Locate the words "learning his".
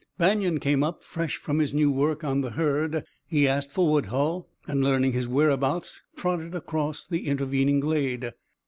4.83-5.27